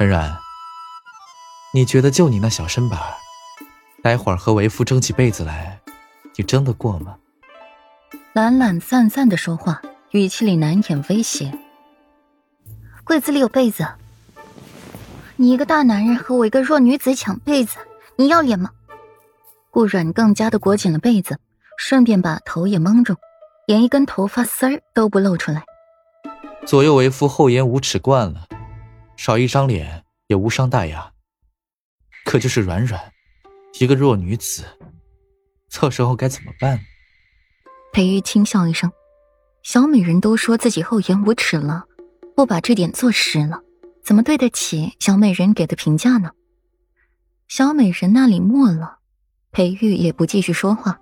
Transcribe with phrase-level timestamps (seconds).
[0.00, 0.36] 温软，
[1.72, 2.98] 你觉得就你那小身板，
[4.02, 5.80] 待会儿和为夫争起被子来，
[6.34, 7.16] 你争得过吗？
[8.32, 9.80] 懒懒散散的说话，
[10.10, 11.56] 语气里难掩威胁。
[13.04, 13.86] 柜子里有被子，
[15.36, 17.76] 你一个大男人和我一个弱女子抢被子，
[18.16, 18.70] 你要脸吗？
[19.70, 21.38] 顾软更加的裹紧了被子，
[21.78, 23.14] 顺便把头也蒙住，
[23.68, 25.62] 连一根头发丝儿都不露出来。
[26.66, 28.48] 左右为夫厚颜无耻惯了。
[29.16, 31.12] 少一张脸也无伤大雅，
[32.24, 33.12] 可就是软软，
[33.80, 34.64] 一个弱女子，
[35.68, 36.80] 这时候该怎么办？
[37.92, 38.90] 裴玉轻笑一声
[39.62, 41.84] ：“小美人都说自己厚颜无耻了，
[42.34, 43.62] 不把这点做实了，
[44.04, 46.32] 怎么对得起小美人给的评价呢？”
[47.46, 48.98] 小美人那里默了，
[49.52, 50.98] 裴玉也不继续说话。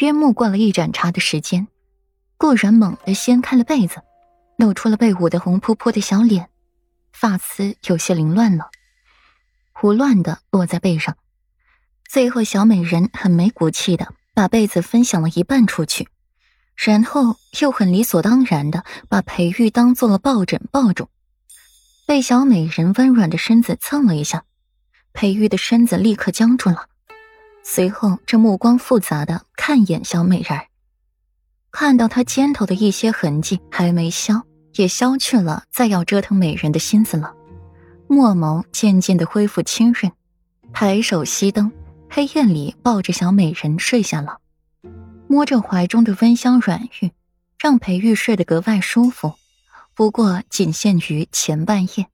[0.00, 1.68] 约莫过了一盏茶的时间，
[2.36, 4.02] 顾然猛地掀开了被子，
[4.56, 6.48] 露出了被捂得红扑扑的小脸。
[7.20, 8.70] 发丝有些凌乱了，
[9.72, 11.16] 胡乱的落在背上。
[12.08, 16.06] 最后，小美人很没骨气的把被子分享了一半出去，
[16.76, 21.08] 然后又很理所当然的把裴玉当做了抱枕抱住。
[22.06, 24.44] 被小美人温软的身子蹭了一下，
[25.12, 26.86] 裴玉的身子立刻僵住了。
[27.64, 30.66] 随后，这目光复杂的看一眼小美人，
[31.72, 34.47] 看到她肩头的一些痕迹还没消。
[34.78, 37.34] 也消去了再要折腾美人的心思了，
[38.06, 40.12] 墨眸渐渐的恢复清润，
[40.72, 41.72] 抬手熄灯，
[42.08, 44.38] 黑夜里抱着小美人睡下了，
[45.26, 47.10] 摸着怀中的温香软玉，
[47.58, 49.34] 让裴玉睡得格外舒服。
[49.94, 52.06] 不过仅限于前半夜，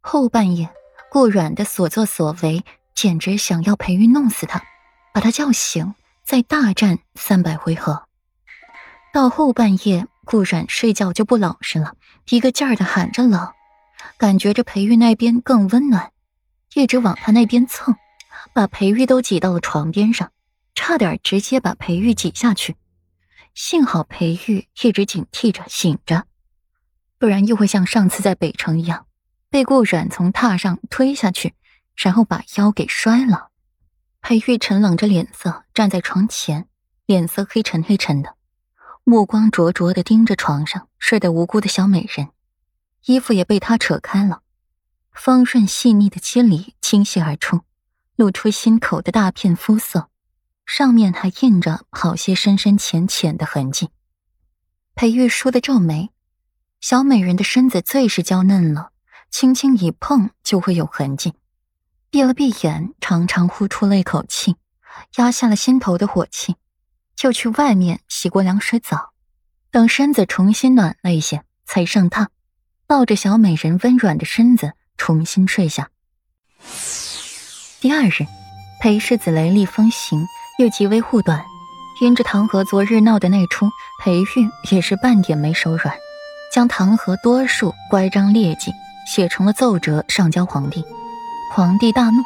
[0.00, 0.70] 后半夜
[1.10, 4.62] 顾软的所作所为，简直想要裴玉弄死他，
[5.12, 8.04] 把他叫醒，再大战三百回合。
[9.12, 10.06] 到后半夜。
[10.24, 11.94] 顾然睡觉就不老实了，
[12.30, 13.52] 一个劲儿的喊着冷，
[14.18, 16.10] 感觉着裴玉那边更温暖，
[16.74, 17.94] 一直往他那边蹭，
[18.52, 20.32] 把裴玉都挤到了床边上，
[20.74, 22.76] 差点直接把裴玉挤下去。
[23.54, 26.24] 幸好裴玉一直警惕着醒着，
[27.18, 29.06] 不然又会像上次在北城一样，
[29.48, 31.54] 被顾然从榻上推下去，
[31.94, 33.50] 然后把腰给摔了。
[34.20, 36.66] 裴玉沉冷着脸色站在床前，
[37.06, 38.34] 脸色黑沉黑沉的。
[39.06, 42.30] 目光灼灼的盯着床上睡得无辜的小美人，
[43.04, 44.40] 衣服也被他扯开了，
[45.12, 47.60] 丰润细腻的肌理倾泻而出，
[48.16, 50.08] 露出心口的大片肤色，
[50.64, 53.90] 上面还印着好些深深浅浅的痕迹。
[54.94, 56.10] 裴玉书的皱眉，
[56.80, 58.92] 小美人的身子最是娇嫩了，
[59.30, 61.34] 轻轻一碰就会有痕迹。
[62.08, 64.56] 闭了闭眼，长长呼出了一口气，
[65.16, 66.56] 压下了心头的火气。
[67.24, 69.12] 就去外面洗过凉水澡，
[69.70, 72.26] 等身子重新暖了一些，才上榻，
[72.86, 75.88] 抱着小美人温软的身子重新睡下。
[77.80, 78.26] 第二日，
[78.78, 80.26] 裴世子雷厉风行，
[80.58, 81.42] 又极为护短。
[82.02, 83.70] 因着唐河昨日闹的那出，
[84.02, 85.96] 裴玉也是半点没手软，
[86.52, 88.70] 将唐河多数乖张劣迹
[89.06, 90.84] 写成了奏折，上交皇帝。
[91.54, 92.22] 皇帝大怒，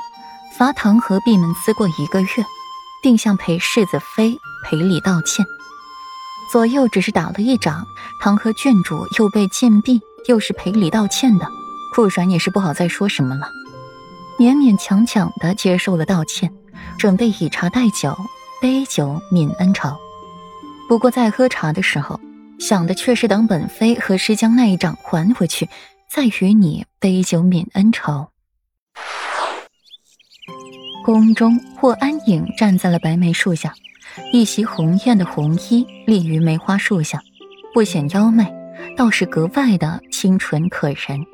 [0.57, 2.29] 罚唐河闭门思过一个月。
[3.01, 4.37] 并向裴世子妃
[4.69, 5.47] 赔礼道歉，
[6.53, 7.87] 左右只是打了一掌，
[8.21, 11.49] 唐河郡主又被禁闭，又是赔礼道歉的，
[11.95, 13.51] 顾然也是不好再说什么了，
[14.39, 16.53] 勉勉强强的接受了道歉，
[16.99, 18.15] 准备以茶代酒，
[18.61, 19.97] 杯酒泯恩仇。
[20.87, 22.21] 不过在喝茶的时候，
[22.61, 25.67] 想的却是等本妃和师将那一掌还回去，
[26.11, 28.29] 再与你杯酒泯恩仇。
[31.07, 33.73] 宫中，霍安影站在了白梅树下，
[34.33, 37.21] 一袭红艳的红衣立于梅花树下，
[37.73, 38.47] 不显妖媚，
[38.97, 41.25] 倒是格外的清纯可人。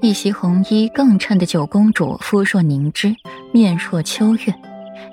[0.00, 3.14] 一袭红衣更衬得九公主肤若凝脂，
[3.52, 4.54] 面若秋月，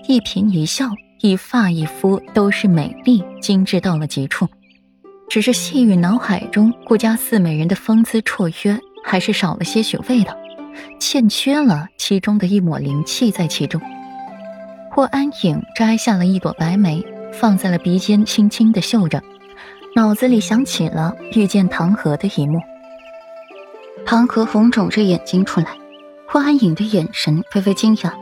[0.08, 0.90] 一颦一笑，
[1.22, 4.48] 一发一肤都是美丽精致到了极处。
[5.28, 10.38] 只是细雨脑海中顾家四美人的风姿绰约，还是少了些许味道。
[11.00, 13.82] 欠缺了其中的一抹灵气在其中。
[14.96, 19.22] 霍安影摘下了一朵白梅，放在了鼻尖，轻轻的嗅着，
[19.94, 22.62] 脑子里想起了遇见唐河的一幕。
[24.06, 25.68] 唐河红肿着眼睛出来，
[26.30, 28.14] 霍安影的眼神微微惊讶，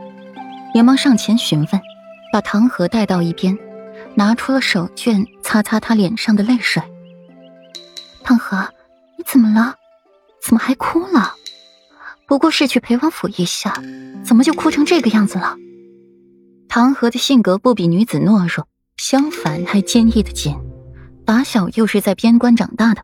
[0.74, 1.80] 连忙上前询问，
[2.32, 3.56] 把唐河带到一边，
[4.16, 6.82] 拿出了手绢擦擦他脸上的泪水。
[8.24, 8.68] 唐河，
[9.16, 9.76] 你怎么了？
[10.42, 11.36] 怎么还哭了？
[12.26, 13.76] 不过是去裴王府一下，
[14.26, 15.56] 怎么就哭成这个样子了？
[16.76, 18.68] 唐河的性格不比女子懦弱，
[18.98, 20.58] 相反还坚毅的紧。
[21.24, 23.04] 打小又是在边关长大的，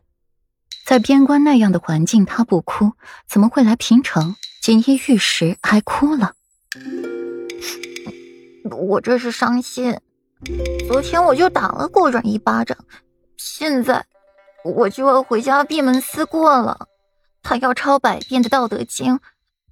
[0.84, 2.94] 在边关那样的环境，他不哭
[3.28, 4.34] 怎么会来平城？
[4.60, 6.32] 锦衣玉食还哭了。
[8.72, 9.96] 我这是伤心，
[10.88, 12.76] 昨天我就打了顾阮一巴掌，
[13.36, 14.04] 现在
[14.64, 16.88] 我就要回家闭门思过了。
[17.40, 19.14] 他要抄百遍的《道德经》，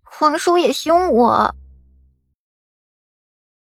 [0.04, 1.52] 皇叔也凶我。